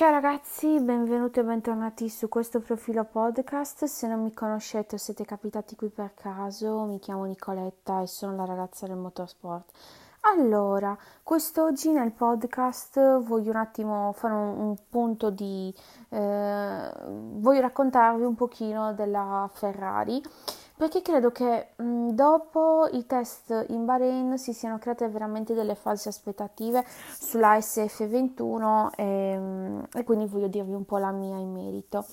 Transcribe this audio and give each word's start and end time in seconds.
Ciao 0.00 0.12
ragazzi, 0.12 0.80
benvenuti 0.80 1.40
e 1.40 1.44
bentornati 1.44 2.08
su 2.08 2.30
questo 2.30 2.60
profilo 2.60 3.04
podcast. 3.04 3.84
Se 3.84 4.08
non 4.08 4.22
mi 4.22 4.32
conoscete 4.32 4.94
o 4.94 4.98
siete 4.98 5.26
capitati 5.26 5.76
qui 5.76 5.90
per 5.90 6.14
caso, 6.14 6.84
mi 6.84 6.98
chiamo 6.98 7.24
Nicoletta 7.24 8.00
e 8.00 8.06
sono 8.06 8.34
la 8.34 8.46
ragazza 8.46 8.86
del 8.86 8.96
motorsport. 8.96 9.70
Allora, 10.20 10.96
quest'oggi 11.22 11.90
nel 11.90 12.12
podcast 12.12 13.20
voglio 13.24 13.50
un 13.50 13.56
attimo 13.56 14.14
fare 14.16 14.32
un, 14.32 14.68
un 14.68 14.76
punto 14.88 15.28
di... 15.28 15.70
Eh, 16.08 16.90
voglio 17.34 17.60
raccontarvi 17.60 18.22
un 18.22 18.34
pochino 18.34 18.94
della 18.94 19.50
Ferrari 19.52 20.22
perché 20.80 21.02
credo 21.02 21.30
che 21.30 21.72
mh, 21.76 22.12
dopo 22.12 22.88
i 22.92 23.04
test 23.04 23.66
in 23.68 23.84
Bahrain 23.84 24.38
si 24.38 24.54
siano 24.54 24.78
create 24.78 25.10
veramente 25.10 25.52
delle 25.52 25.74
false 25.74 26.08
aspettative 26.08 26.82
sulla 27.18 27.58
SF21 27.58 28.88
e, 28.96 29.38
mh, 29.38 29.88
e 29.92 30.04
quindi 30.04 30.24
voglio 30.24 30.46
dirvi 30.46 30.72
un 30.72 30.86
po' 30.86 30.96
la 30.96 31.10
mia 31.10 31.36
in 31.36 31.52
merito. 31.52 32.06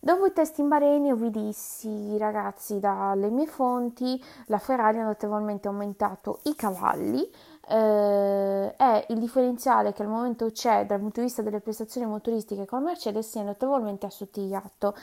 Dopo 0.00 0.24
i 0.24 0.32
test 0.32 0.58
in 0.58 0.68
Bahrain 0.68 1.04
io 1.04 1.16
vi 1.16 1.30
dissi, 1.30 2.16
ragazzi, 2.16 2.80
dalle 2.80 3.28
mie 3.28 3.46
fonti, 3.46 4.18
la 4.46 4.58
Ferrari 4.58 5.00
ha 5.00 5.04
notevolmente 5.04 5.68
aumentato 5.68 6.40
i 6.44 6.54
cavalli 6.54 7.30
eh, 7.68 8.74
e 8.74 9.04
il 9.08 9.18
differenziale 9.18 9.92
che 9.92 10.02
al 10.02 10.08
momento 10.08 10.50
c'è 10.50 10.86
dal 10.86 10.98
punto 10.98 11.20
di 11.20 11.26
vista 11.26 11.42
delle 11.42 11.60
prestazioni 11.60 12.06
motoristiche 12.06 12.64
con 12.64 12.84
Mercedes 12.84 13.28
si 13.28 13.38
è 13.38 13.42
notevolmente 13.42 14.06
assottigliato. 14.06 14.94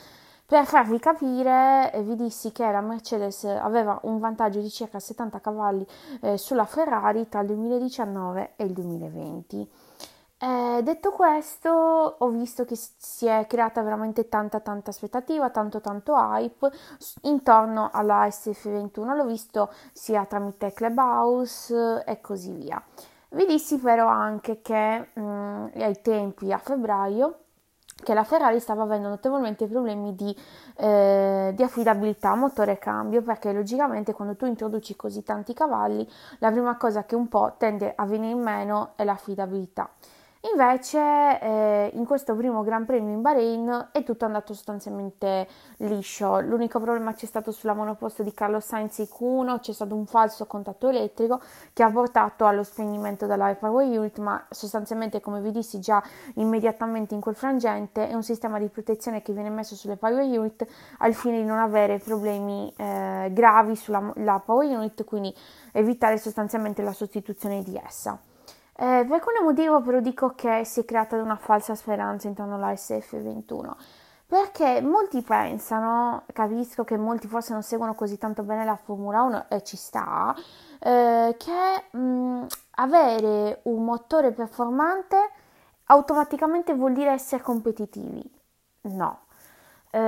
Per 0.52 0.66
farvi 0.66 0.98
capire, 0.98 1.90
eh, 1.94 2.02
vi 2.02 2.14
dissi 2.14 2.52
che 2.52 2.70
la 2.70 2.82
Mercedes 2.82 3.44
aveva 3.44 3.98
un 4.02 4.18
vantaggio 4.18 4.60
di 4.60 4.68
circa 4.68 5.00
70 5.00 5.40
cavalli 5.40 5.86
eh, 6.20 6.36
sulla 6.36 6.66
Ferrari 6.66 7.26
tra 7.26 7.40
il 7.40 7.46
2019 7.46 8.52
e 8.56 8.64
il 8.64 8.72
2020. 8.72 9.70
Eh, 10.36 10.80
detto 10.82 11.10
questo, 11.12 11.70
ho 11.70 12.28
visto 12.28 12.66
che 12.66 12.76
si 12.76 13.24
è 13.24 13.46
creata 13.48 13.80
veramente 13.80 14.28
tanta 14.28 14.60
tanta 14.60 14.90
aspettativa, 14.90 15.48
tanto 15.48 15.80
tanto 15.80 16.12
hype 16.14 16.70
intorno 17.22 17.88
alla 17.90 18.26
SF21. 18.26 19.16
L'ho 19.16 19.24
visto 19.24 19.72
sia 19.94 20.26
tramite 20.26 20.74
Clubhouse 20.74 22.04
e 22.04 22.20
così 22.20 22.52
via. 22.52 22.82
Vi 23.30 23.46
dissi 23.46 23.78
però 23.78 24.06
anche 24.06 24.60
che 24.60 25.08
mh, 25.14 25.20
mm, 25.22 25.66
ai 25.76 26.02
tempi 26.02 26.52
a 26.52 26.58
febbraio 26.58 27.41
che 28.02 28.14
la 28.14 28.24
Ferrari 28.24 28.60
stava 28.60 28.82
avendo 28.82 29.08
notevolmente 29.08 29.66
problemi 29.66 30.14
di, 30.14 30.36
eh, 30.76 31.52
di 31.54 31.62
affidabilità 31.62 32.34
motore 32.34 32.78
cambio 32.78 33.22
perché 33.22 33.52
logicamente 33.52 34.12
quando 34.12 34.36
tu 34.36 34.46
introduci 34.46 34.96
così 34.96 35.22
tanti 35.22 35.54
cavalli 35.54 36.08
la 36.38 36.50
prima 36.50 36.76
cosa 36.76 37.04
che 37.04 37.14
un 37.14 37.28
po' 37.28 37.54
tende 37.58 37.92
a 37.94 38.04
venire 38.06 38.32
in 38.32 38.40
meno 38.40 38.92
è 38.96 39.04
l'affidabilità. 39.04 39.88
Invece 40.50 40.98
eh, 40.98 41.90
in 41.94 42.04
questo 42.04 42.34
primo 42.34 42.64
Gran 42.64 42.84
Premio 42.84 43.14
in 43.14 43.22
Bahrain 43.22 43.90
è 43.92 44.02
tutto 44.02 44.24
andato 44.24 44.54
sostanzialmente 44.54 45.46
liscio. 45.76 46.40
L'unico 46.40 46.80
problema 46.80 47.14
c'è 47.14 47.26
stato 47.26 47.52
sulla 47.52 47.74
monoposto 47.74 48.24
di 48.24 48.34
Carlo 48.34 48.58
Sainz 48.58 48.98
Q1, 48.98 49.60
c'è 49.60 49.72
stato 49.72 49.94
un 49.94 50.04
falso 50.04 50.46
contatto 50.46 50.88
elettrico 50.88 51.40
che 51.72 51.84
ha 51.84 51.90
portato 51.92 52.44
allo 52.44 52.64
spegnimento 52.64 53.26
della 53.26 53.54
Power 53.54 53.86
Unit, 53.86 54.18
ma 54.18 54.44
sostanzialmente 54.50 55.20
come 55.20 55.40
vi 55.40 55.52
dissi 55.52 55.78
già 55.78 56.02
immediatamente 56.34 57.14
in 57.14 57.20
quel 57.20 57.36
frangente 57.36 58.08
è 58.08 58.14
un 58.14 58.24
sistema 58.24 58.58
di 58.58 58.66
protezione 58.66 59.22
che 59.22 59.32
viene 59.32 59.48
messo 59.48 59.76
sulle 59.76 59.96
Power 59.96 60.24
Unit 60.24 60.66
al 60.98 61.14
fine 61.14 61.38
di 61.38 61.44
non 61.44 61.58
avere 61.58 62.00
problemi 62.00 62.72
eh, 62.76 63.30
gravi 63.32 63.76
sulla 63.76 64.42
Power 64.44 64.68
Unit, 64.68 65.04
quindi 65.04 65.32
evitare 65.70 66.18
sostanzialmente 66.18 66.82
la 66.82 66.92
sostituzione 66.92 67.62
di 67.62 67.80
essa. 67.80 68.18
Eh, 68.74 69.04
per 69.06 69.20
quale 69.20 69.40
motivo 69.42 69.80
però 69.82 70.00
dico 70.00 70.34
che 70.34 70.64
si 70.64 70.80
è 70.80 70.84
creata 70.84 71.16
una 71.16 71.36
falsa 71.36 71.74
speranza 71.74 72.26
intorno 72.28 72.54
alla 72.56 72.72
SF21? 72.72 73.76
Perché 74.26 74.80
molti 74.80 75.20
pensano, 75.22 76.24
capisco 76.32 76.84
che 76.84 76.96
molti 76.96 77.28
forse 77.28 77.52
non 77.52 77.62
seguono 77.62 77.94
così 77.94 78.16
tanto 78.16 78.42
bene 78.42 78.64
la 78.64 78.76
Formula 78.76 79.22
1 79.22 79.46
e 79.50 79.62
ci 79.62 79.76
sta, 79.76 80.34
eh, 80.80 81.36
che 81.38 81.96
mh, 81.98 82.46
avere 82.76 83.60
un 83.64 83.84
motore 83.84 84.32
performante 84.32 85.16
automaticamente 85.86 86.74
vuol 86.74 86.94
dire 86.94 87.10
essere 87.12 87.42
competitivi. 87.42 88.22
No. 88.82 89.26
Eh, 89.94 89.98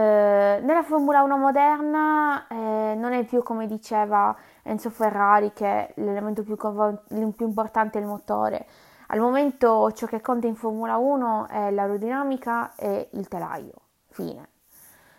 nella 0.62 0.82
Formula 0.82 1.20
1 1.20 1.36
moderna 1.36 2.46
eh, 2.48 2.94
non 2.96 3.12
è 3.12 3.22
più 3.24 3.42
come 3.42 3.66
diceva 3.66 4.34
Enzo 4.62 4.88
Ferrari 4.88 5.52
che 5.52 5.92
l'elemento 5.96 6.42
più, 6.42 6.56
più 6.56 7.46
importante 7.46 7.98
è 7.98 8.00
il 8.00 8.06
motore. 8.06 8.64
Al 9.08 9.20
momento 9.20 9.92
ciò 9.92 10.06
che 10.06 10.22
conta 10.22 10.46
in 10.46 10.56
Formula 10.56 10.96
1 10.96 11.48
è 11.48 11.70
l'aerodinamica 11.70 12.74
e 12.76 13.10
il 13.12 13.28
telaio. 13.28 13.74
Fine. 14.08 14.48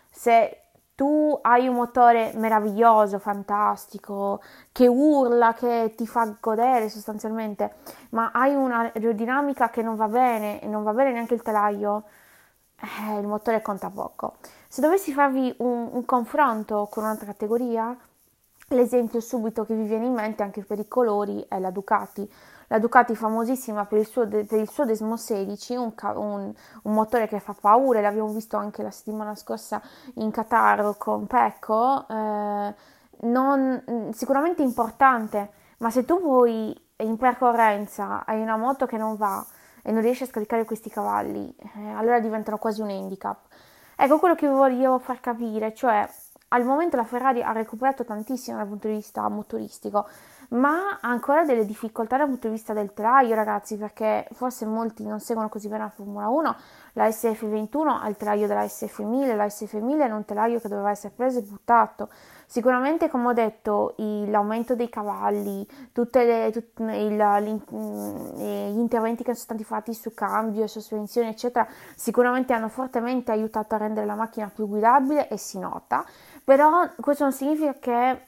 Se 0.10 0.62
tu 0.96 1.38
hai 1.44 1.68
un 1.68 1.76
motore 1.76 2.32
meraviglioso, 2.36 3.20
fantastico, 3.20 4.42
che 4.72 4.88
urla, 4.88 5.54
che 5.54 5.94
ti 5.96 6.08
fa 6.08 6.36
godere 6.40 6.90
sostanzialmente, 6.90 7.76
ma 8.12 8.32
hai 8.34 8.56
un'aerodinamica 8.56 9.70
che 9.70 9.84
non 9.84 9.96
va 9.96 10.08
bene 10.08 10.60
e 10.60 10.66
non 10.66 10.82
va 10.82 10.94
bene 10.94 11.12
neanche 11.12 11.36
il 11.36 11.44
telaio, 11.44 12.06
eh, 12.82 13.20
il 13.20 13.28
motore 13.28 13.62
conta 13.62 13.90
poco. 13.90 14.36
Se 14.68 14.82
dovessi 14.82 15.14
farvi 15.14 15.54
un, 15.60 15.90
un 15.92 16.06
confronto 16.06 16.88
con 16.92 17.04
un'altra 17.04 17.28
categoria, 17.28 17.96
L'esempio 18.70 19.20
subito 19.20 19.64
che 19.64 19.76
vi 19.76 19.84
viene 19.84 20.08
in 20.08 20.14
mente 20.14 20.42
anche 20.42 20.64
per 20.64 20.80
i 20.80 20.88
colori 20.88 21.46
è 21.48 21.60
la 21.60 21.70
Ducati. 21.70 22.28
La 22.68 22.80
Ducati 22.80 23.16
famosissima 23.16 23.86
per 23.86 24.00
il 24.00 24.08
suo, 24.08 24.26
de, 24.26 24.44
per 24.46 24.60
il 24.60 24.68
suo 24.68 24.86
Desmo 24.86 25.18
16, 25.18 25.76
un, 25.76 25.94
un, 26.16 26.52
un, 26.82 26.94
motore 26.94 27.28
che 27.28 27.40
fa 27.40 27.54
paura, 27.54 28.02
l'abbiamo 28.02 28.30
visto 28.30 28.58
anche 28.58 28.82
la 28.82 28.90
settimana 28.90 29.36
scorsa 29.36 29.80
in 30.16 30.32
Qatar 30.32 30.96
con 30.98 31.28
Pecco, 31.28 32.08
eh, 32.10 32.74
non, 33.20 34.12
sicuramente 34.14 34.64
importante, 34.64 35.52
ma 35.78 35.92
se 35.92 36.04
tu 36.04 36.20
poi 36.20 36.76
in 36.98 37.18
percorrenza 37.18 38.26
hai 38.26 38.42
una 38.42 38.58
moto 38.58 38.88
che 38.88 38.98
non 38.98 39.16
va 39.16 39.46
e 39.88 39.92
non 39.92 40.02
riesci 40.02 40.24
a 40.24 40.26
scaricare 40.26 40.66
questi 40.66 40.90
cavalli, 40.90 41.56
eh, 41.60 41.90
allora 41.92 42.20
diventano 42.20 42.58
quasi 42.58 42.82
un 42.82 42.90
handicap. 42.90 43.46
Ecco 43.96 44.18
quello 44.18 44.34
che 44.34 44.48
voglio 44.48 44.98
far 44.98 45.20
capire, 45.20 45.76
cioè 45.76 46.10
al 46.50 46.64
momento 46.64 46.96
la 46.98 47.04
Ferrari 47.04 47.44
ha 47.44 47.52
recuperato 47.52 48.04
tantissimo 48.04 48.58
dal 48.58 48.68
punto 48.68 48.88
di 48.88 48.96
vista 48.96 49.30
motoristico, 49.30 50.08
ma 50.50 51.00
ha 51.02 51.10
ancora 51.10 51.44
delle 51.44 51.66
difficoltà 51.66 52.18
dal 52.18 52.28
punto 52.28 52.48
di 52.48 52.54
vista 52.54 52.74
del 52.74 52.94
telaio, 52.94 53.36
ragazzi, 53.36 53.78
perché 53.78 54.28
forse 54.34 54.66
molti 54.66 55.06
non 55.06 55.20
seguono 55.20 55.50
così 55.50 55.68
bene 55.68 55.84
la 55.84 55.90
Formula 55.90 56.28
1. 56.28 56.56
La 56.94 57.08
SF21 57.08 58.00
ha 58.02 58.08
il 58.08 58.16
telaio 58.16 58.48
della 58.48 58.64
SF1000, 58.64 59.36
la 59.36 59.46
SF1000 59.46 60.00
è 60.00 60.12
un 60.12 60.26
telaio 60.26 60.60
che 60.60 60.68
doveva 60.70 60.92
essere 60.92 61.14
preso 61.16 61.40
e 61.40 61.42
buttato. 61.42 62.10
Sicuramente, 62.48 63.10
come 63.10 63.30
ho 63.30 63.34
detto, 63.34 63.96
l'aumento 63.98 64.76
dei 64.76 64.88
cavalli, 64.88 65.68
tutti 65.92 66.20
mm, 66.20 66.90
gli 68.38 68.80
interventi 68.80 69.24
che 69.24 69.34
sono 69.34 69.44
stati 69.44 69.64
fatti 69.64 69.94
su 69.94 70.14
cambio 70.14 70.64
e 70.64 70.68
sospensione, 70.68 71.30
eccetera, 71.30 71.68
sicuramente 71.96 72.54
hanno 72.54 72.70
fortemente 72.70 73.32
aiutato 73.32 73.76
a 73.76 73.80
rendere 73.80 74.06
la 74.06 74.16
macchina 74.16 74.50
più 74.54 74.68
guidabile 74.68 75.28
e 75.28 75.38
si 75.38 75.60
nota. 75.60 76.06
Però 76.44 76.88
questo 77.02 77.24
non 77.24 77.34
significa 77.34 77.74
che 77.80 78.22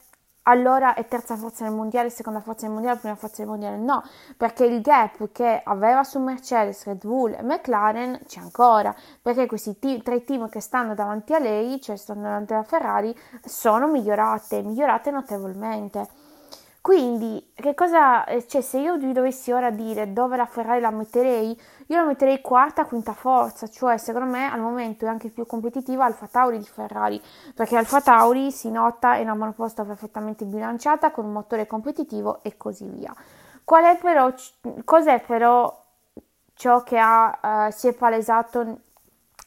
allora 0.48 0.94
è 0.94 1.06
terza 1.08 1.36
forza 1.36 1.66
nel 1.66 1.74
mondiale, 1.74 2.10
seconda 2.10 2.40
forza 2.40 2.66
nel 2.66 2.74
mondiale, 2.74 3.00
prima 3.00 3.16
forza 3.16 3.42
nel 3.44 3.52
mondiale. 3.52 3.78
No, 3.78 4.04
perché 4.36 4.66
il 4.66 4.82
gap 4.82 5.32
che 5.32 5.62
aveva 5.64 6.04
su 6.04 6.20
Mercedes, 6.20 6.86
Red 6.86 7.06
Bull 7.06 7.34
e 7.34 7.44
McLaren 7.44 8.20
c'è 8.26 8.40
ancora, 8.40 8.96
perché 9.22 9.46
questi 9.46 9.78
t- 9.78 10.02
tre 10.02 10.24
team 10.24 10.50
che 10.50 10.62
stanno 10.62 10.96
davanti 10.96 11.34
a 11.34 11.40
lei, 11.40 11.80
cioè 11.82 11.96
stanno 11.98 12.24
davanti 12.24 12.54
alla 12.54 12.64
Ferrari, 12.64 13.16
sono 13.44 13.88
migliorate, 13.88 14.62
migliorate 14.62 15.12
notevolmente. 15.12 16.27
Quindi, 16.88 17.52
che 17.54 17.74
cosa, 17.74 18.24
eh, 18.24 18.48
cioè, 18.48 18.62
se 18.62 18.78
io 18.78 18.96
vi 18.96 19.12
dovessi 19.12 19.52
ora 19.52 19.72
dire 19.72 20.14
dove 20.14 20.38
la 20.38 20.46
Ferrari 20.46 20.80
la 20.80 20.90
metterei, 20.90 21.50
io 21.88 21.98
la 21.98 22.06
metterei 22.06 22.40
quarta, 22.40 22.86
quinta 22.86 23.12
forza, 23.12 23.68
cioè 23.68 23.98
secondo 23.98 24.30
me 24.30 24.50
al 24.50 24.62
momento 24.62 25.04
è 25.04 25.10
anche 25.10 25.28
più 25.28 25.46
competitiva 25.46 26.06
Alfa 26.06 26.28
Tauri 26.28 26.60
di 26.60 26.64
Ferrari, 26.64 27.22
perché 27.54 27.76
Alfa 27.76 28.00
Tauri 28.00 28.54
si 28.54 28.72
nota 28.72 29.16
è 29.16 29.22
una 29.24 29.36
monoposta 29.36 29.84
perfettamente 29.84 30.46
bilanciata 30.46 31.12
con 31.12 31.26
un 31.26 31.34
motore 31.34 31.68
competitivo 31.68 32.42
e 32.42 32.56
così 32.56 32.86
via. 32.86 33.14
Qual 33.66 33.84
è 33.84 33.98
però, 33.98 34.34
cos'è 34.86 35.20
però 35.20 35.84
ciò 36.54 36.84
che 36.84 36.98
ha, 36.98 37.68
uh, 37.68 37.70
si 37.70 37.90
è 37.90 37.94
palesato 37.96 38.78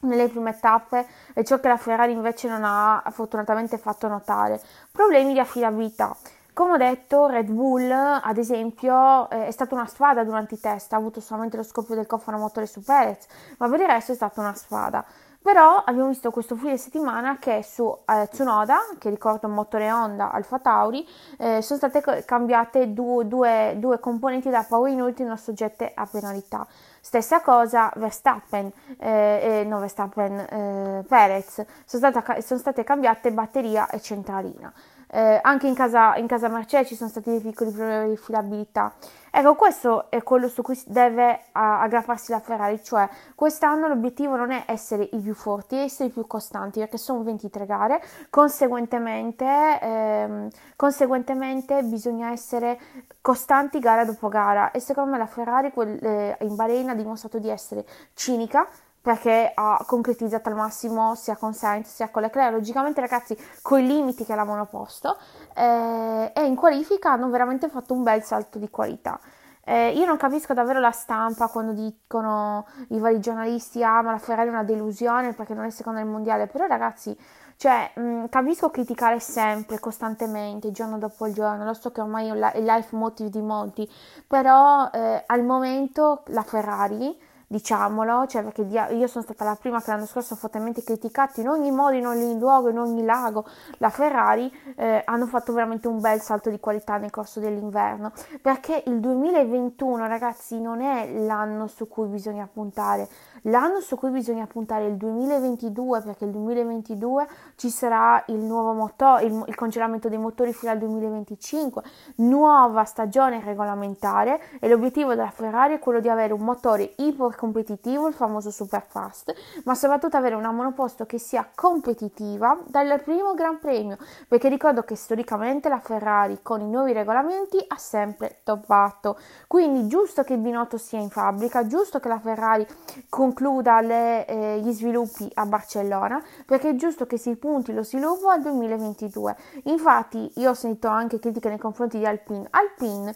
nelle 0.01 0.29
prime 0.29 0.59
tappe 0.59 1.07
e 1.33 1.43
ciò 1.43 1.59
che 1.59 1.69
la 1.69 1.77
Ferrari 1.77 2.11
invece 2.11 2.47
non 2.47 2.61
ha 2.63 3.01
fortunatamente 3.09 3.79
fatto 3.79 4.07
notare? 4.07 4.61
Problemi 4.91 5.33
di 5.33 5.39
affidabilità. 5.39 6.15
Come 6.61 6.73
ho 6.73 6.77
detto, 6.77 7.25
Red 7.25 7.49
Bull, 7.49 7.89
ad 7.89 8.37
esempio, 8.37 9.27
è 9.31 9.49
stata 9.49 9.73
una 9.73 9.87
sfada 9.87 10.23
durante 10.23 10.53
i 10.53 10.59
test, 10.59 10.93
ha 10.93 10.95
avuto 10.95 11.19
solamente 11.19 11.57
lo 11.57 11.63
scoppio 11.63 11.95
del 11.95 12.05
cofano 12.05 12.37
motore 12.37 12.67
su 12.67 12.83
Perez, 12.83 13.25
ma 13.57 13.67
per 13.67 13.79
il 13.79 13.87
resto 13.87 14.11
è 14.11 14.15
stata 14.15 14.41
una 14.41 14.53
sfada. 14.53 15.03
Però 15.41 15.77
abbiamo 15.83 16.09
visto 16.09 16.29
questo 16.29 16.55
fine 16.55 16.77
settimana 16.77 17.39
che 17.39 17.63
su 17.63 17.91
eh, 18.05 18.27
Tsunoda, 18.29 18.77
che 18.99 19.09
ricorda 19.09 19.47
un 19.47 19.55
motore 19.55 19.91
Honda 19.91 20.31
Alfa 20.31 20.59
Tauri, 20.59 21.03
eh, 21.39 21.63
sono 21.63 21.79
state 21.79 22.23
cambiate 22.25 22.93
due, 22.93 23.27
due, 23.27 23.73
due 23.77 23.99
componenti 23.99 24.51
da 24.51 24.63
power 24.63 24.91
unit 24.91 25.19
non 25.21 25.39
soggette 25.39 25.91
a 25.95 26.05
penalità. 26.05 26.67
Stessa 26.99 27.41
cosa 27.41 27.91
Verstappen, 27.95 28.71
eh, 28.99 29.65
no 29.67 29.79
Verstappen, 29.79 30.37
eh, 30.37 31.05
Perez, 31.07 31.65
sono, 31.85 32.11
stata, 32.11 32.39
sono 32.41 32.59
state 32.59 32.83
cambiate 32.83 33.31
batteria 33.31 33.89
e 33.89 33.99
centralina. 33.99 34.71
Eh, 35.13 35.39
anche 35.41 35.67
in 35.67 35.73
casa, 35.73 36.15
in 36.15 36.25
casa 36.25 36.47
Marcella 36.47 36.85
ci 36.85 36.95
sono 36.95 37.09
stati 37.09 37.31
dei 37.31 37.41
piccoli 37.41 37.69
problemi 37.71 38.09
di 38.09 38.17
filabilità. 38.17 38.93
Ecco, 39.29 39.55
questo 39.55 40.09
è 40.09 40.23
quello 40.23 40.47
su 40.47 40.61
cui 40.61 40.81
deve 40.87 41.41
aggrapparsi 41.51 42.31
la 42.31 42.39
Ferrari, 42.39 42.81
cioè 42.81 43.09
quest'anno 43.35 43.87
l'obiettivo 43.89 44.37
non 44.37 44.51
è 44.51 44.63
essere 44.67 45.09
i 45.11 45.19
più 45.19 45.33
forti, 45.33 45.75
è 45.75 45.81
essere 45.81 46.09
i 46.09 46.11
più 46.11 46.25
costanti, 46.27 46.79
perché 46.79 46.97
sono 46.97 47.23
23 47.23 47.65
gare, 47.65 48.01
conseguentemente, 48.29 49.79
ehm, 49.81 50.47
conseguentemente 50.77 51.83
bisogna 51.83 52.31
essere 52.31 52.79
costanti 53.21 53.79
gara 53.79 54.05
dopo 54.05 54.29
gara 54.29 54.71
e 54.71 54.79
secondo 54.79 55.11
me 55.11 55.17
la 55.17 55.27
Ferrari 55.27 55.71
quel, 55.71 55.97
eh, 56.03 56.37
in 56.41 56.55
Bahrain 56.55 56.89
ha 56.89 56.95
dimostrato 56.95 57.37
di 57.39 57.49
essere 57.49 57.85
cinica, 58.13 58.67
perché 59.01 59.51
ha 59.53 59.83
concretizzato 59.85 60.49
al 60.49 60.55
massimo 60.55 61.15
sia 61.15 61.35
con 61.35 61.53
Sainz 61.53 61.89
sia 61.93 62.09
con 62.09 62.21
Leclerc, 62.21 62.53
logicamente 62.53 63.01
ragazzi 63.01 63.35
con 63.61 63.79
i 63.79 63.87
limiti 63.87 64.23
che 64.23 64.35
l'avevano 64.35 64.65
posto 64.67 65.17
eh, 65.55 66.31
e 66.33 66.45
in 66.45 66.55
qualifica 66.55 67.11
hanno 67.11 67.29
veramente 67.29 67.67
fatto 67.69 67.93
un 67.93 68.03
bel 68.03 68.23
salto 68.23 68.59
di 68.59 68.69
qualità. 68.69 69.19
Eh, 69.63 69.91
io 69.91 70.05
non 70.05 70.17
capisco 70.17 70.53
davvero 70.53 70.79
la 70.79 70.91
stampa 70.91 71.47
quando 71.47 71.73
dicono 71.73 72.65
i 72.89 72.99
vari 72.99 73.19
giornalisti 73.19 73.83
ah 73.83 74.01
ma 74.01 74.11
la 74.11 74.17
Ferrari 74.17 74.47
è 74.47 74.51
una 74.51 74.63
delusione 74.63 75.33
perché 75.33 75.53
non 75.53 75.65
è 75.65 75.69
seconda 75.69 75.99
nel 75.99 76.09
mondiale, 76.09 76.47
però 76.47 76.65
ragazzi 76.65 77.15
cioè, 77.61 77.91
mh, 77.93 78.29
capisco 78.29 78.71
criticare 78.71 79.19
sempre, 79.19 79.77
costantemente, 79.77 80.71
giorno 80.71 80.97
dopo 80.97 81.31
giorno, 81.31 81.63
lo 81.63 81.75
so 81.75 81.91
che 81.91 82.01
ormai 82.01 82.27
è 82.27 82.57
il 82.57 82.65
life 82.65 82.95
motive 82.95 83.29
di 83.29 83.39
molti, 83.39 83.87
però 84.25 84.89
eh, 84.91 85.23
al 85.27 85.43
momento 85.43 86.23
la 86.29 86.41
Ferrari 86.41 87.15
diciamolo, 87.51 88.25
cioè 88.27 88.43
perché 88.43 88.61
io 88.61 89.07
sono 89.07 89.23
stata 89.23 89.43
la 89.43 89.57
prima 89.59 89.81
che 89.81 89.91
l'anno 89.91 90.05
scorso 90.05 90.35
ha 90.35 90.37
fortemente 90.37 90.83
criticato 90.83 91.41
in 91.41 91.49
ogni 91.49 91.69
modo, 91.69 91.97
in 91.97 92.07
ogni 92.07 92.39
luogo, 92.39 92.69
in 92.69 92.79
ogni 92.79 93.03
lago 93.03 93.45
la 93.79 93.89
Ferrari, 93.89 94.49
eh, 94.77 95.01
hanno 95.03 95.27
fatto 95.27 95.51
veramente 95.51 95.89
un 95.89 95.99
bel 95.99 96.21
salto 96.21 96.49
di 96.49 96.61
qualità 96.61 96.95
nel 96.95 97.11
corso 97.11 97.41
dell'inverno, 97.41 98.13
perché 98.41 98.83
il 98.85 99.01
2021 99.01 100.07
ragazzi 100.07 100.61
non 100.61 100.79
è 100.79 101.11
l'anno 101.11 101.67
su 101.67 101.89
cui 101.89 102.07
bisogna 102.07 102.47
puntare, 102.51 103.09
L'anno 103.45 103.79
su 103.79 103.95
cui 103.95 104.11
bisogna 104.11 104.45
puntare 104.45 104.85
è 104.85 104.89
il 104.89 104.97
2022 104.97 106.01
perché 106.01 106.25
il 106.25 106.31
2022 106.31 107.27
ci 107.55 107.71
sarà 107.71 108.23
il 108.27 108.37
nuovo 108.37 108.73
motore, 108.73 109.25
il, 109.25 109.43
il, 109.47 109.55
congelamento 109.55 110.09
dei 110.09 110.19
motori 110.19 110.53
fino 110.53 110.71
al 110.71 110.77
2025, 110.77 111.81
nuova 112.17 112.83
stagione 112.83 113.41
regolamentare 113.43 114.39
e 114.59 114.67
l'obiettivo 114.67 115.15
della 115.15 115.31
Ferrari 115.31 115.73
è 115.73 115.79
quello 115.79 115.99
di 115.99 116.07
avere 116.07 116.33
un 116.33 116.41
motore 116.41 116.93
iper 116.97 117.35
competitivo, 117.35 118.07
il 118.07 118.13
famoso 118.13 118.51
super 118.51 118.85
fast, 118.87 119.33
ma 119.63 119.73
soprattutto 119.73 120.17
avere 120.17 120.35
una 120.35 120.51
monoposto 120.51 121.07
che 121.07 121.17
sia 121.17 121.49
competitiva 121.55 122.59
dal 122.67 123.01
primo 123.03 123.33
Gran 123.33 123.57
Premio, 123.57 123.97
perché 124.27 124.49
ricordo 124.49 124.83
che 124.83 124.95
storicamente 124.95 125.67
la 125.67 125.79
Ferrari 125.79 126.39
con 126.43 126.61
i 126.61 126.69
nuovi 126.69 126.93
regolamenti 126.93 127.57
ha 127.67 127.77
sempre 127.77 128.41
toppato. 128.43 129.17
Quindi 129.47 129.87
giusto 129.87 130.23
che 130.23 130.33
il 130.33 130.39
Binotto 130.39 130.77
sia 130.77 130.99
in 130.99 131.09
fabbrica, 131.09 131.65
giusto 131.65 131.99
che 131.99 132.07
la 132.07 132.19
Ferrari 132.19 132.67
con 133.09 133.29
concluda 133.31 133.79
le, 133.79 134.25
eh, 134.25 134.59
gli 134.59 134.71
sviluppi 134.71 135.29
a 135.35 135.45
Barcellona 135.45 136.21
perché 136.45 136.69
è 136.69 136.75
giusto 136.75 137.05
che 137.05 137.17
si 137.17 137.35
punti 137.37 137.73
lo 137.73 137.83
sviluppo 137.83 138.29
al 138.29 138.41
2022. 138.41 139.35
Infatti 139.63 140.31
io 140.35 140.49
ho 140.49 140.53
sentito 140.53 140.89
anche 140.89 141.19
critiche 141.19 141.49
nei 141.49 141.57
confronti 141.57 141.97
di 141.97 142.05
Alpine. 142.05 142.47
Alpine 142.49 143.15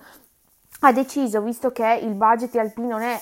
ha 0.82 0.92
deciso, 0.92 1.42
visto 1.42 1.72
che 1.72 2.00
il 2.02 2.14
budget 2.14 2.52
di 2.52 2.60
Alpine 2.60 2.88
non 2.88 3.02
è 3.02 3.22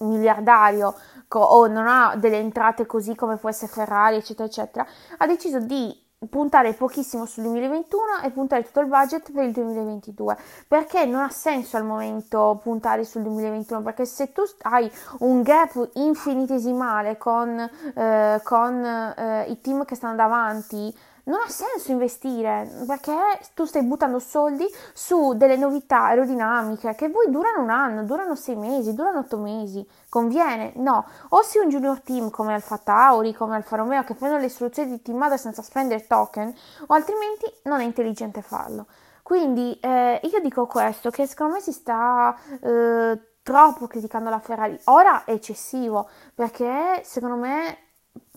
miliardario 0.00 0.94
o 1.28 1.66
non 1.66 1.86
ha 1.86 2.14
delle 2.16 2.38
entrate 2.38 2.86
così 2.86 3.14
come 3.14 3.36
può 3.36 3.48
essere 3.48 3.72
Ferrari, 3.72 4.16
eccetera, 4.16 4.46
eccetera, 4.46 4.86
ha 5.18 5.26
deciso 5.26 5.58
di 5.58 6.05
puntare 6.30 6.72
pochissimo 6.72 7.26
sul 7.26 7.42
2021 7.42 8.02
e 8.24 8.30
puntare 8.30 8.62
tutto 8.62 8.80
il 8.80 8.86
budget 8.86 9.32
per 9.32 9.44
il 9.44 9.52
2022 9.52 10.36
perché 10.66 11.04
non 11.04 11.20
ha 11.20 11.28
senso 11.28 11.76
al 11.76 11.84
momento 11.84 12.58
puntare 12.62 13.04
sul 13.04 13.22
2021 13.22 13.82
perché 13.82 14.06
se 14.06 14.32
tu 14.32 14.42
hai 14.62 14.90
un 15.18 15.42
gap 15.42 15.90
infinitesimale 15.94 17.18
con, 17.18 17.58
eh, 17.58 18.40
con 18.42 18.84
eh, 18.84 19.44
i 19.48 19.60
team 19.60 19.84
che 19.84 19.94
stanno 19.94 20.14
davanti 20.14 20.94
non 21.26 21.40
ha 21.44 21.48
senso 21.48 21.90
investire 21.90 22.84
perché 22.86 23.14
tu 23.54 23.64
stai 23.64 23.82
buttando 23.82 24.18
soldi 24.18 24.66
su 24.92 25.34
delle 25.34 25.56
novità 25.56 26.04
aerodinamiche 26.04 26.94
che 26.94 27.10
poi 27.10 27.30
durano 27.30 27.62
un 27.62 27.70
anno, 27.70 28.04
durano 28.04 28.34
sei 28.34 28.56
mesi, 28.56 28.94
durano 28.94 29.20
otto 29.20 29.38
mesi. 29.38 29.86
Conviene? 30.08 30.72
No. 30.76 31.04
O 31.30 31.42
sei 31.42 31.62
un 31.62 31.68
junior 31.68 32.00
team 32.00 32.30
come 32.30 32.54
Alfa 32.54 32.78
Tauri, 32.78 33.32
come 33.34 33.56
Alfa 33.56 33.76
Romeo 33.76 34.04
che 34.04 34.14
prendono 34.14 34.42
le 34.42 34.48
soluzioni 34.48 34.90
di 34.90 35.02
team 35.02 35.18
mother 35.18 35.38
senza 35.38 35.62
spendere 35.62 36.06
token, 36.06 36.54
o 36.86 36.94
altrimenti 36.94 37.52
non 37.64 37.80
è 37.80 37.84
intelligente 37.84 38.40
farlo. 38.42 38.86
Quindi 39.22 39.76
eh, 39.80 40.20
io 40.22 40.40
dico 40.40 40.66
questo, 40.66 41.10
che 41.10 41.26
secondo 41.26 41.54
me 41.54 41.60
si 41.60 41.72
sta 41.72 42.36
eh, 42.60 43.20
troppo 43.42 43.88
criticando 43.88 44.30
la 44.30 44.38
Ferrari. 44.38 44.78
Ora 44.84 45.24
è 45.24 45.32
eccessivo, 45.32 46.08
perché 46.34 47.00
secondo 47.02 47.34
me 47.34 47.78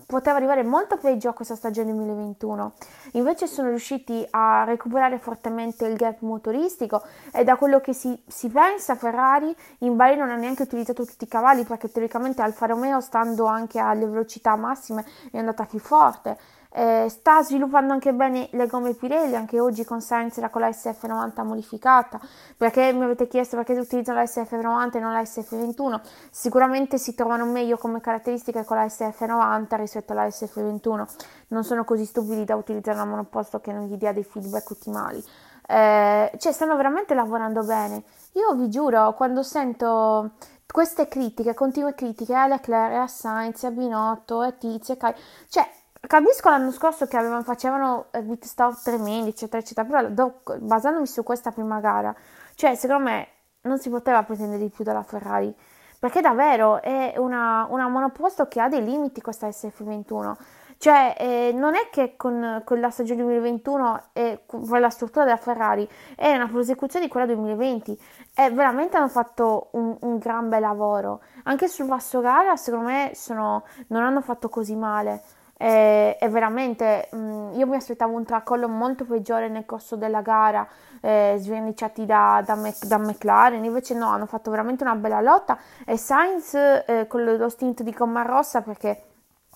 poteva 0.10 0.38
arrivare 0.38 0.64
molto 0.64 0.98
peggio 0.98 1.30
a 1.30 1.34
questa 1.34 1.54
stagione 1.54 1.94
2021. 1.94 2.74
Invece 3.12 3.46
sono 3.46 3.70
riusciti 3.70 4.26
a 4.32 4.64
recuperare 4.64 5.20
fortemente 5.20 5.86
il 5.86 5.96
gap 5.96 6.22
motoristico 6.22 7.04
e 7.32 7.44
da 7.44 7.56
quello 7.58 7.80
che 7.80 7.94
si, 7.94 8.20
si 8.26 8.50
pensa 8.50 8.96
Ferrari 8.96 9.56
in 9.80 9.96
Bahrain 9.96 10.18
non 10.18 10.32
ha 10.32 10.36
neanche 10.36 10.64
utilizzato 10.64 11.06
tutti 11.06 11.26
i 11.26 11.28
cavalli 11.28 11.64
perché 11.64 11.92
teoricamente 11.92 12.42
Alfa 12.42 12.66
Romeo 12.66 13.02
stando 13.02 13.46
anche 13.46 13.78
alle 13.78 14.08
velocità 14.08 14.56
massime 14.56 15.06
è 15.30 15.38
andata 15.38 15.66
più 15.66 15.78
forte 15.78 16.40
eh, 16.72 17.08
sta 17.10 17.42
sviluppando 17.42 17.94
anche 17.94 18.14
bene 18.14 18.48
le 18.52 18.68
gomme 18.68 18.94
Pirelli, 18.94 19.36
anche 19.36 19.60
oggi 19.60 19.84
con 19.84 20.02
Sainz 20.02 20.38
era 20.38 20.50
con 20.50 20.62
la 20.62 20.70
SF90 20.70 21.44
modificata. 21.44 22.20
Perché 22.56 22.94
mi 22.94 23.04
avete 23.04 23.28
chiesto 23.28 23.56
perché 23.56 23.74
utilizzano 23.74 24.20
la 24.20 24.26
SF90 24.26 24.98
e 24.98 25.00
non 25.00 25.14
la 25.14 25.22
SF21? 25.22 26.00
Sicuramente 26.30 26.98
si 26.98 27.16
trovano 27.16 27.46
meglio 27.46 27.78
come 27.78 28.02
caratteristiche 28.02 28.64
con 28.66 28.78
la 28.78 28.86
SF90 28.86 29.76
rispetto 29.78 30.12
alla 30.12 30.28
SF21. 30.28 31.06
Non 31.48 31.64
sono 31.64 31.84
così 31.84 32.06
stupidi 32.06 32.46
da 32.46 32.56
utilizzare 32.56 32.98
una 32.98 33.10
monoposto 33.10 33.60
che 33.60 33.72
non 33.72 33.88
gli 33.88 33.96
dia 33.96 34.14
dei 34.14 34.24
feedback 34.24 34.70
ottimali. 34.70 35.24
Eh, 35.68 36.32
cioè, 36.38 36.52
stanno 36.52 36.76
veramente 36.76 37.14
lavorando 37.14 37.64
bene. 37.64 38.04
Io 38.34 38.54
vi 38.54 38.70
giuro, 38.70 39.14
quando 39.14 39.42
sento 39.42 40.32
queste 40.72 41.08
critiche, 41.08 41.56
continue 41.56 41.96
critiche 41.96 42.36
a 42.36 42.48
Leclerc, 42.48 42.94
a 42.94 43.08
Sainz, 43.08 43.64
a 43.64 43.72
Binotto, 43.72 44.42
a 44.42 44.52
Tizio, 44.52 44.94
a 44.94 44.98
Kai, 44.98 45.14
cioè 45.48 45.68
Capisco 46.10 46.50
l'anno 46.50 46.72
scorso 46.72 47.06
che 47.06 47.18
avevano, 47.18 47.44
facevano 47.44 48.08
eh, 48.10 48.24
pit 48.24 48.44
stop 48.46 48.82
tremendi, 48.82 49.30
eccetera, 49.30 49.62
eccetera, 49.62 49.88
però 49.88 50.10
do, 50.10 50.42
basandomi 50.58 51.06
su 51.06 51.22
questa 51.22 51.52
prima 51.52 51.80
gara, 51.82 52.16
cioè 52.56 52.74
secondo 52.74 53.04
me 53.04 53.28
non 53.62 53.78
si 53.78 53.92
poteva 53.92 54.24
pretendere 54.24 54.60
di 54.60 54.70
più 54.70 54.84
dalla 54.84 55.04
Ferrari, 55.04 55.54
perché 56.00 56.20
davvero 56.20 56.82
è 56.82 57.14
una, 57.18 57.68
una 57.70 57.88
monoposto 57.90 58.48
che 58.48 58.60
ha 58.60 58.68
dei 58.68 58.84
limiti 58.84 59.22
questa 59.22 59.50
SF21. 59.50 60.34
Cioè, 60.80 61.14
eh, 61.16 61.52
non 61.54 61.76
è 61.76 61.90
che 61.92 62.16
con, 62.16 62.64
con, 62.66 62.80
la 62.80 62.90
stagione 62.90 63.22
2021 63.22 64.04
e 64.14 64.46
con 64.48 64.80
la 64.80 64.90
struttura 64.90 65.26
della 65.26 65.38
Ferrari 65.38 65.88
è 66.16 66.34
una 66.34 66.48
prosecuzione 66.48 67.06
di 67.06 67.12
quella 67.12 67.28
2020 67.28 68.02
e 68.34 68.50
veramente 68.50 68.98
hanno 68.98 69.10
fatto 69.10 69.68
un, 69.74 69.96
un 70.00 70.18
gran 70.18 70.50
bel 70.50 70.62
lavoro. 70.62 71.22
Anche 71.44 71.68
sul 71.68 71.86
vasto 71.86 72.20
gara, 72.20 72.56
secondo 72.56 72.88
me, 72.88 73.12
sono, 73.14 73.64
non 73.90 74.02
hanno 74.02 74.22
fatto 74.22 74.50
così 74.50 74.76
male 74.76 75.38
e, 75.62 76.18
e 76.18 76.30
veramente 76.30 77.10
mh, 77.12 77.18
mm, 77.18 77.54
io 77.56 77.68
mi 77.68 77.76
aspettavo 77.76 78.16
un 78.16 78.24
tracollo 78.24 78.70
molto 78.70 79.04
peggiore 79.04 79.50
nel 79.50 79.66
corso 79.66 79.98
della 79.98 80.22
gara, 80.22 80.66
eh, 81.02 81.36
sverniciati 81.38 82.06
da, 82.06 82.42
da, 82.46 82.56
Mac, 82.56 82.86
da, 82.86 82.98
McLaren, 82.98 83.66
invece 83.66 83.94
no, 83.94 84.08
hanno 84.08 84.26
fatto 84.26 84.50
veramente 84.52 84.84
una 84.84 84.96
bella 84.96 85.20
lotta 85.20 85.58
e 85.86 85.98
Sainz 85.98 86.54
eh, 86.54 87.06
con 87.10 87.24
lo 87.24 87.50
stint 87.50 87.84
di 87.84 87.92
gomma 87.92 88.22
rossa 88.22 88.62
perché 88.62 89.04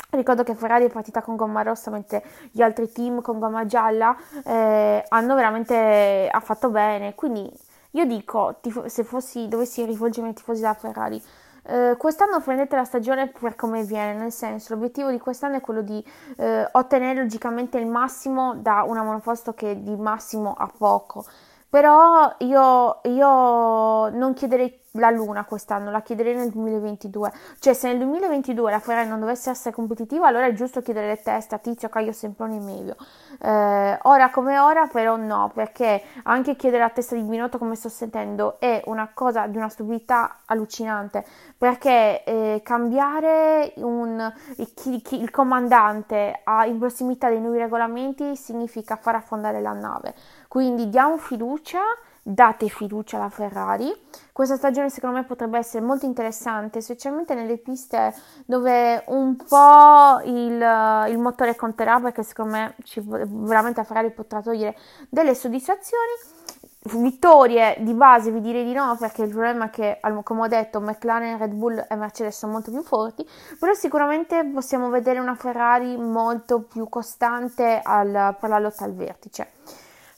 Ricordo 0.10 0.44
che 0.44 0.54
Ferrari 0.54 0.86
è 0.86 0.90
partita 0.90 1.24
con 1.24 1.36
gomma 1.36 1.64
rossa 1.64 1.90
mentre 1.90 2.24
gli 2.52 2.62
altri 2.62 2.92
team 2.92 3.22
con 3.22 3.40
gomma 3.40 3.66
gialla 3.66 4.16
eh, 4.46 5.04
hanno 5.08 5.36
veramente 5.36 6.30
ha 6.32 6.40
fatto 6.40 6.70
bene. 6.70 7.16
Quindi 7.16 7.52
io 7.92 8.06
dico, 8.06 8.58
tifo, 8.62 8.88
se 8.90 9.04
fossi, 9.04 9.48
dovessi 9.48 9.84
rivolgermi 9.86 10.30
ai 10.30 10.36
tifosi 10.36 10.62
della 10.62 10.74
Ferrari, 10.74 11.22
eh, 11.66 11.96
quest'anno 11.98 12.42
prendete 12.42 12.76
la 12.76 12.84
stagione 12.84 13.28
per 13.28 13.56
come 13.56 13.84
viene, 13.84 14.14
nel 14.14 14.32
senso 14.32 14.74
l'obiettivo 14.74 15.10
di 15.10 15.20
quest'anno 15.20 15.58
è 15.58 15.62
quello 15.62 15.82
di 15.82 16.04
eh, 16.38 16.68
ottenere 16.72 17.22
logicamente 17.22 17.78
il 17.78 17.88
massimo 17.88 18.56
da 18.56 18.84
una 18.84 19.04
monoposto 19.04 19.54
che 19.54 19.82
di 19.82 19.96
massimo 19.96 20.54
ha 20.54 20.70
poco. 20.78 21.26
Però 21.70 22.36
io, 22.40 23.00
io 23.04 24.10
non 24.10 24.34
chiederei 24.36 24.83
la 24.98 25.10
luna 25.10 25.44
quest'anno, 25.44 25.90
la 25.90 26.02
chiederei 26.02 26.36
nel 26.36 26.52
2022. 26.52 27.32
Cioè, 27.60 27.74
se 27.74 27.88
nel 27.88 27.98
2022 27.98 28.70
la 28.70 28.80
Ferrari 28.80 29.08
non 29.08 29.20
dovesse 29.20 29.50
essere 29.50 29.74
competitiva, 29.74 30.28
allora 30.28 30.46
è 30.46 30.54
giusto 30.54 30.82
chiedere 30.82 31.08
le 31.08 31.22
teste 31.22 31.56
a 31.56 31.58
Tizio, 31.58 31.90
Caio, 31.90 32.12
Semproni 32.12 32.58
e 32.58 32.60
Medio. 32.60 32.96
Eh, 33.42 33.98
ora 34.04 34.30
come 34.30 34.60
ora, 34.60 34.88
però 34.88 35.16
no, 35.16 35.50
perché 35.54 36.04
anche 36.24 36.56
chiedere 36.56 36.84
la 36.84 36.90
testa 36.90 37.16
di 37.16 37.24
Binotto, 37.24 37.58
come 37.58 37.76
sto 37.76 37.90
sentendo, 37.90 38.60
è 38.60 38.84
una 38.86 39.10
cosa 39.14 39.48
di 39.48 39.58
una 39.58 39.70
stupidità 39.70 40.42
allucinante. 40.46 41.26
Perché 41.58 42.24
eh, 42.24 42.62
cambiare 42.64 43.74
un, 43.78 44.32
il, 44.58 45.02
il 45.10 45.32
comandante 45.32 46.42
a, 46.44 46.66
in 46.66 46.78
prossimità 46.78 47.30
dei 47.30 47.42
nuovi 47.42 47.58
regolamenti 47.58 48.36
significa 48.36 48.96
far 48.96 49.16
affondare 49.16 49.60
la 49.60 49.74
nave. 49.74 50.14
Quindi 50.48 50.90
diamo 50.90 51.18
fiducia 51.18 51.80
date 52.24 52.70
fiducia 52.70 53.18
alla 53.18 53.30
Ferrari. 53.30 53.94
Questa 54.32 54.56
stagione 54.56 54.90
secondo 54.90 55.18
me 55.18 55.26
potrebbe 55.26 55.58
essere 55.58 55.84
molto 55.84 56.06
interessante, 56.06 56.82
specialmente 56.82 57.36
nelle 57.36 57.58
piste 57.58 58.16
dove 58.46 59.04
un 59.08 59.36
po' 59.36 60.22
il, 60.24 61.10
il 61.10 61.20
motore 61.20 61.56
conterà, 61.56 62.00
perché 62.00 62.24
secondo 62.24 62.54
me 62.54 62.76
ci, 62.84 63.04
veramente 63.06 63.82
la 63.82 63.86
Ferrari 63.86 64.12
potrà 64.12 64.42
togliere 64.42 64.76
delle 65.10 65.36
soddisfazioni. 65.36 66.42
Vittorie 66.86 67.78
di 67.80 67.94
base 67.94 68.30
vi 68.30 68.42
direi 68.42 68.66
di 68.66 68.74
no 68.74 68.98
perché 69.00 69.24
il 69.24 69.30
problema 69.30 69.68
è 69.68 69.70
che 69.70 70.00
come 70.24 70.42
ho 70.42 70.48
detto 70.50 70.82
McLaren, 70.82 71.38
Red 71.38 71.54
Bull 71.54 71.86
e 71.90 71.96
Mercedes 71.96 72.38
sono 72.38 72.52
molto 72.52 72.72
più 72.72 72.84
forti 72.84 73.26
però 73.58 73.74
sicuramente 73.74 74.44
possiamo 74.54 74.90
vedere 74.90 75.20
una 75.20 75.34
Ferrari 75.34 75.96
molto 75.96 76.64
più 76.64 76.90
costante 76.90 77.80
al, 77.82 78.36
per 78.38 78.50
la 78.50 78.60
lotta 78.60 78.84
al 78.84 78.94
vertice 78.96 79.48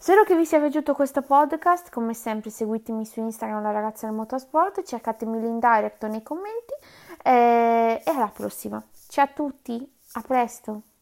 Spero 0.05 0.23
che 0.23 0.35
vi 0.35 0.45
sia 0.45 0.59
piaciuto 0.59 0.93
questo 0.93 1.23
podcast, 1.23 1.89
come 1.89 2.13
sempre 2.13 2.51
seguitemi 2.51 3.07
su 3.07 3.21
Instagram 3.21 3.63
la 3.63 3.71
ragazza 3.71 4.05
del 4.05 4.15
motorsport, 4.15 4.83
cercatemi 4.83 5.39
l'indirect 5.41 6.05
nei 6.05 6.21
commenti 6.21 6.75
e, 7.23 8.03
e 8.05 8.11
alla 8.11 8.29
prossima. 8.31 8.79
Ciao 9.07 9.25
a 9.25 9.29
tutti, 9.29 9.91
a 10.11 10.21
presto! 10.21 10.93